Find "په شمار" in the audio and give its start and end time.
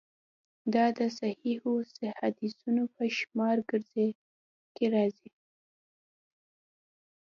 2.95-3.57